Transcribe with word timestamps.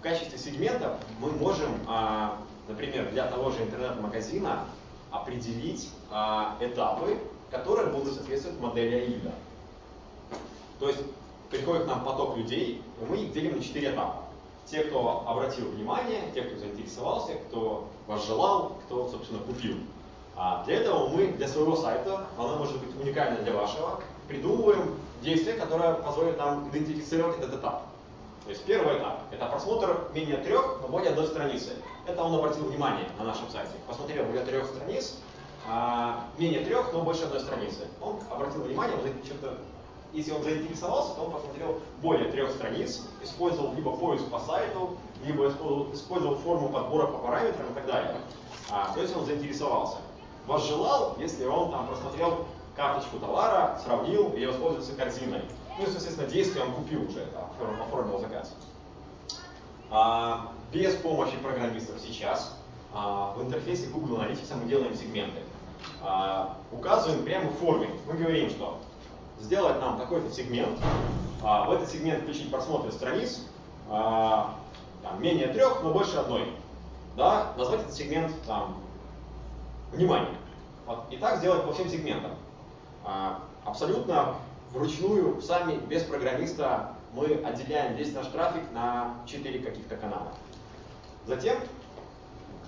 в 0.00 0.02
качестве 0.02 0.38
сегментов 0.38 0.94
мы 1.20 1.30
можем, 1.32 1.68
а, 1.86 2.38
например, 2.68 3.10
для 3.10 3.26
того 3.26 3.50
же 3.50 3.62
интернет-магазина 3.62 4.64
определить 5.10 5.90
а, 6.10 6.56
этапы, 6.58 7.18
которые 7.50 7.88
будут 7.88 8.14
соответствовать 8.14 8.58
модели 8.60 8.96
AIDA. 8.96 9.32
То 10.78 10.88
есть 10.88 11.00
приходит 11.50 11.84
к 11.84 11.86
нам 11.86 12.02
поток 12.02 12.38
людей, 12.38 12.82
и 12.98 13.04
мы 13.04 13.18
их 13.18 13.34
делим 13.34 13.58
на 13.58 13.62
четыре 13.62 13.90
этапа. 13.90 14.22
Те, 14.64 14.84
кто 14.84 15.22
обратил 15.26 15.68
внимание, 15.68 16.22
те, 16.32 16.42
кто 16.42 16.58
заинтересовался, 16.58 17.34
кто 17.34 17.90
возжелал, 18.06 18.78
кто, 18.86 19.06
собственно, 19.06 19.40
купил. 19.40 19.76
А 20.34 20.64
для 20.64 20.76
этого 20.76 21.08
мы 21.08 21.26
для 21.26 21.46
своего 21.46 21.76
сайта, 21.76 22.26
оно 22.38 22.56
может 22.56 22.78
быть 22.78 22.98
уникально 22.98 23.42
для 23.42 23.52
вашего, 23.52 24.00
придумываем 24.28 24.94
действие, 25.22 25.56
которое 25.56 25.92
позволит 25.92 26.38
нам 26.38 26.70
идентифицировать 26.70 27.38
этот 27.38 27.56
этап. 27.56 27.90
То 28.44 28.50
есть 28.50 28.64
первый 28.64 28.98
этап– 28.98 29.22
это 29.30 29.46
просмотр 29.46 30.08
менее 30.14 30.38
трех, 30.38 30.78
но 30.80 30.88
более 30.88 31.10
одной 31.10 31.26
страницы. 31.26 31.72
Это 32.06 32.22
он 32.22 32.34
обратил 32.34 32.64
внимание 32.64 33.06
на 33.18 33.24
нашем 33.24 33.48
сайте. 33.50 33.72
Посмотрел 33.86 34.24
более 34.24 34.44
трех 34.44 34.66
страниц, 34.66 35.18
а, 35.68 36.24
менее 36.38 36.64
трех, 36.64 36.92
но 36.92 37.02
больше 37.02 37.24
одной 37.24 37.40
страницы. 37.40 37.86
Он 38.00 38.18
обратил 38.30 38.62
внимание, 38.62 38.96
он 38.96 39.02
что-то 39.24 39.58
если 40.12 40.32
он 40.32 40.42
заинтересовался, 40.42 41.14
то 41.14 41.22
он 41.22 41.30
посмотрел 41.30 41.78
более 42.02 42.30
трех 42.32 42.50
страниц, 42.50 43.02
использовал 43.22 43.72
либо 43.74 43.96
поиск 43.96 44.26
по 44.26 44.40
сайту, 44.40 44.96
либо 45.24 45.48
использовал, 45.48 46.36
форму 46.36 46.68
подбора 46.68 47.06
по 47.06 47.18
параметрам 47.18 47.70
и 47.70 47.74
так 47.74 47.86
далее. 47.86 48.14
А, 48.70 48.92
то 48.92 49.00
есть 49.00 49.16
он 49.16 49.24
заинтересовался. 49.24 49.98
Возжелал, 50.46 51.16
если 51.18 51.44
он 51.44 51.70
там 51.70 51.86
просмотрел 51.86 52.46
карточку 52.74 53.18
товара, 53.18 53.78
сравнил 53.84 54.32
и 54.32 54.46
воспользовался 54.46 54.94
корзиной. 54.96 55.42
Ну 55.80 55.86
и, 55.86 55.90
соответственно, 55.90 56.28
действие 56.28 56.62
он 56.62 56.72
купил 56.72 57.08
уже, 57.08 57.26
оформил, 57.34 57.82
оформил 57.82 58.18
заказ. 58.20 58.54
А, 59.90 60.52
без 60.70 60.94
помощи 60.96 61.34
программистов 61.38 61.98
сейчас 62.02 62.54
а, 62.92 63.32
в 63.34 63.42
интерфейсе 63.42 63.86
Google 63.86 64.18
Analytics 64.18 64.54
мы 64.62 64.68
делаем 64.68 64.94
сегменты. 64.94 65.40
А, 66.02 66.58
указываем 66.70 67.24
прямо 67.24 67.48
в 67.48 67.54
форме. 67.54 67.88
Мы 68.06 68.12
говорим, 68.12 68.50
что 68.50 68.78
сделать 69.40 69.80
нам 69.80 69.98
такой-то 69.98 70.30
сегмент, 70.30 70.78
а, 71.42 71.64
в 71.64 71.72
этот 71.72 71.88
сегмент 71.88 72.24
включить 72.24 72.50
просмотр 72.50 72.92
страниц, 72.92 73.46
а, 73.88 74.56
там, 75.02 75.22
менее 75.22 75.48
трех, 75.48 75.82
но 75.82 75.94
больше 75.94 76.18
одной. 76.18 76.52
Да, 77.16 77.54
назвать 77.56 77.80
этот 77.80 77.94
сегмент 77.94 78.32
там, 78.46 78.76
внимание. 79.92 80.34
Вот, 80.84 81.04
и 81.10 81.16
так 81.16 81.38
сделать 81.38 81.64
по 81.64 81.72
всем 81.72 81.88
сегментам. 81.88 82.32
А, 83.02 83.40
абсолютно 83.64 84.34
вручную, 84.72 85.40
сами, 85.42 85.76
без 85.88 86.02
программиста, 86.02 86.94
мы 87.12 87.26
отделяем 87.44 87.96
весь 87.96 88.12
наш 88.12 88.26
трафик 88.28 88.62
на 88.72 89.16
4 89.26 89.58
каких-то 89.60 89.96
канала. 89.96 90.32
Затем 91.26 91.58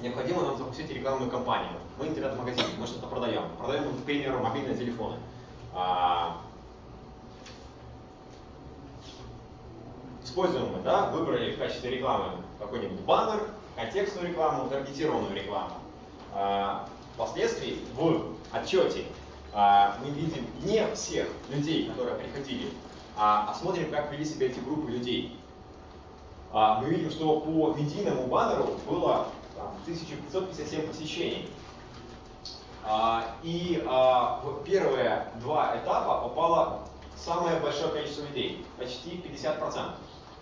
необходимо 0.00 0.42
нам 0.42 0.58
запустить 0.58 0.90
рекламную 0.90 1.30
кампанию. 1.30 1.72
Мы 1.98 2.08
интернет-магазин, 2.08 2.64
мы 2.78 2.86
что-то 2.86 3.06
продаем. 3.06 3.44
Продаем, 3.58 3.84
к 3.96 4.04
примеру, 4.04 4.40
мобильные 4.40 4.76
телефоны. 4.76 5.16
А, 5.72 6.38
используем 10.22 10.72
мы, 10.72 10.82
да, 10.82 11.10
выбрали 11.10 11.54
в 11.54 11.58
качестве 11.58 11.90
рекламы 11.90 12.32
какой-нибудь 12.58 13.00
баннер, 13.00 13.48
контекстную 13.76 14.28
рекламу, 14.28 14.68
таргетированную 14.68 15.34
рекламу. 15.34 15.74
А, 16.32 16.88
впоследствии 17.14 17.78
в 17.94 18.34
отчете 18.52 19.04
мы 19.54 20.10
видим 20.10 20.46
не 20.64 20.86
всех 20.94 21.28
людей, 21.48 21.88
которые 21.88 22.16
приходили, 22.16 22.70
а, 23.16 23.50
а 23.50 23.54
смотрим, 23.54 23.90
как 23.90 24.10
вели 24.10 24.24
себя 24.24 24.46
эти 24.46 24.58
группы 24.58 24.90
людей. 24.90 25.38
А, 26.52 26.80
мы 26.80 26.88
видим, 26.88 27.10
что 27.10 27.40
по 27.40 27.72
медийному 27.74 28.26
баннеру 28.26 28.78
было 28.88 29.28
там, 29.56 29.68
1557 29.84 30.88
посещений. 30.88 31.50
А, 32.84 33.36
и 33.42 33.82
а, 33.86 34.40
в 34.42 34.62
первые 34.64 35.28
два 35.40 35.76
этапа 35.76 36.28
попало 36.28 36.80
самое 37.16 37.58
большое 37.60 37.90
количество 37.92 38.22
людей, 38.26 38.66
почти 38.78 39.16
50%. 39.16 39.60
То 39.70 39.94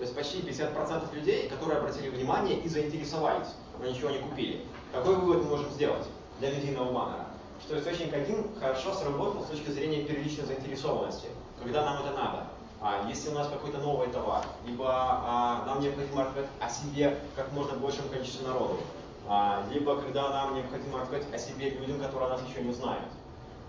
есть 0.00 0.14
почти 0.14 0.40
50% 0.40 1.14
людей, 1.14 1.48
которые 1.48 1.78
обратили 1.78 2.10
внимание 2.10 2.58
и 2.58 2.68
заинтересовались, 2.68 3.48
но 3.80 3.86
ничего 3.86 4.10
не 4.10 4.18
купили. 4.18 4.64
Какой 4.92 5.16
вывод 5.16 5.44
мы 5.44 5.50
можем 5.50 5.70
сделать 5.70 6.06
для 6.38 6.50
медийного 6.50 6.92
баннера? 6.92 7.26
Что 7.60 7.78
источник 7.78 8.12
1 8.12 8.58
хорошо 8.60 8.94
сработал 8.94 9.42
с 9.42 9.46
точки 9.46 9.70
зрения 9.70 10.02
первичной 10.02 10.44
заинтересованности, 10.44 11.28
когда 11.62 11.84
нам 11.84 12.04
это 12.04 12.12
надо. 12.14 12.46
А 12.80 13.08
если 13.08 13.30
у 13.30 13.32
нас 13.32 13.48
какой-то 13.48 13.78
новый 13.78 14.08
товар, 14.08 14.44
либо 14.66 14.86
а, 14.88 15.64
нам 15.66 15.80
необходимо 15.80 16.24
рассказать 16.24 16.50
о 16.60 16.68
себе 16.68 17.18
как 17.34 17.50
можно 17.52 17.76
большему 17.78 18.08
количеству 18.10 18.46
народу, 18.46 18.78
а, 19.26 19.64
либо 19.72 19.96
когда 19.96 20.28
нам 20.30 20.54
необходимо 20.54 21.00
рассказать 21.00 21.32
о 21.32 21.38
себе 21.38 21.70
людям, 21.70 21.98
которые 21.98 22.30
нас 22.30 22.40
еще 22.48 22.62
не 22.62 22.72
знают. 22.72 23.08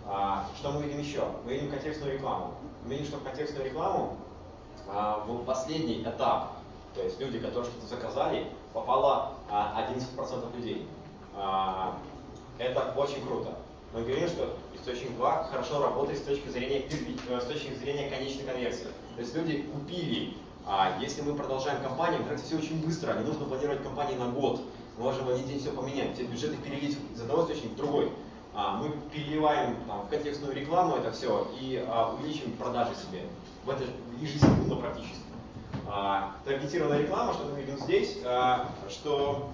А, 0.05 0.45
что 0.57 0.71
мы 0.71 0.83
видим 0.83 0.99
еще? 0.99 1.23
Мы 1.45 1.53
видим 1.53 1.71
контекстную 1.71 2.13
рекламу. 2.13 2.53
Мы 2.83 2.95
видим, 2.95 3.05
что 3.07 3.17
контекстную 3.17 3.65
рекламу 3.65 4.17
а, 4.87 5.23
в 5.25 5.43
последний 5.45 6.03
этап, 6.03 6.53
то 6.93 7.01
есть 7.01 7.19
люди, 7.19 7.39
которые 7.39 7.71
что-то 7.71 7.87
заказали, 7.87 8.47
попало 8.73 9.33
11% 9.49 10.17
а, 10.19 10.55
людей. 10.55 10.87
А, 11.35 11.97
это 12.57 12.93
очень 12.95 13.25
круто. 13.25 13.55
Мы 13.93 14.01
говорим, 14.01 14.27
что 14.27 14.57
источник 14.75 15.15
2 15.15 15.43
хорошо 15.45 15.81
работает 15.81 16.19
с 16.19 16.23
точки 16.23 16.49
зрения, 16.49 16.85
э, 17.29 17.39
с 17.39 17.45
точки 17.45 17.73
зрения 17.75 18.09
конечной 18.09 18.43
конверсии. 18.43 18.87
То 19.15 19.21
есть 19.21 19.35
люди 19.35 19.63
купили, 19.73 20.33
а 20.65 20.97
если 20.99 21.21
мы 21.21 21.33
продолжаем 21.35 21.81
кампанию, 21.81 22.21
это 22.29 22.41
все 22.41 22.57
очень 22.57 22.83
быстро, 22.85 23.13
не 23.13 23.25
нужно 23.25 23.45
планировать 23.45 23.83
кампании 23.83 24.17
на 24.17 24.29
год. 24.29 24.61
Мы 24.97 25.03
можем 25.03 25.25
в 25.25 25.29
один 25.29 25.47
день 25.47 25.59
все 25.59 25.71
поменять, 25.71 26.15
все 26.15 26.25
бюджеты 26.25 26.57
перелить 26.57 26.97
из 27.13 27.21
одного 27.21 27.43
источника 27.43 27.73
в 27.73 27.75
другой. 27.77 28.11
А, 28.53 28.75
мы 28.77 28.91
переливаем 29.13 29.77
там, 29.87 30.01
в 30.01 30.09
контекстную 30.09 30.53
рекламу 30.53 30.97
это 30.97 31.11
все 31.11 31.47
и 31.59 31.83
а, 31.87 32.13
увеличиваем 32.13 32.57
продажи 32.57 32.95
себе. 32.95 33.21
В 33.63 33.69
это 33.69 33.83
ежесекундно 34.19 34.75
практически. 34.77 35.15
А, 35.87 36.35
таргетированная 36.43 36.99
реклама, 37.03 37.33
что 37.33 37.45
мы 37.45 37.61
видим 37.61 37.77
здесь, 37.77 38.17
а, 38.25 38.69
что 38.89 39.49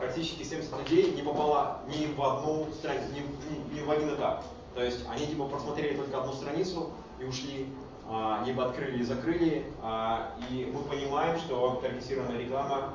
практически 0.00 0.42
70 0.42 0.78
людей 0.78 1.12
не 1.12 1.22
попало 1.22 1.80
ни 1.86 2.06
в 2.06 2.22
одну 2.22 2.66
страницу, 2.72 3.06
ни, 3.12 3.20
ни, 3.20 3.80
ни 3.80 3.84
в 3.84 3.90
один 3.90 4.14
этап. 4.14 4.44
То 4.74 4.82
есть 4.82 5.04
они 5.08 5.26
типа 5.26 5.44
просмотрели 5.44 5.96
только 5.96 6.18
одну 6.18 6.32
страницу 6.32 6.90
и 7.20 7.24
ушли, 7.24 7.66
а, 8.08 8.42
либо 8.46 8.64
открыли 8.64 9.00
и 9.00 9.04
закрыли, 9.04 9.66
а, 9.82 10.32
и 10.50 10.72
мы 10.72 10.82
понимаем, 10.82 11.38
что 11.38 11.80
таргетированная 11.82 12.38
реклама 12.38 12.94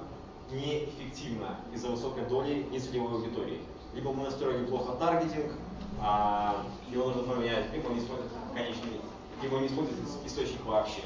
неэффективна 0.52 1.58
из-за 1.74 1.90
высокой 1.90 2.26
доли 2.26 2.66
нецелевой 2.72 3.14
аудитории. 3.14 3.60
Либо 3.94 4.12
мы 4.12 4.24
настроили 4.24 4.66
плохо 4.66 4.94
таргетинг, 4.94 5.54
а, 6.02 6.66
его 6.92 7.06
нужно 7.06 7.24
поменять, 7.24 7.72
либо 7.72 7.90
не 7.90 8.00
использует 8.00 8.32
конечный, 8.54 9.00
либо 9.42 9.60
не 9.60 9.68
использует 9.68 10.00
источник 10.26 10.66
вообще. 10.66 11.02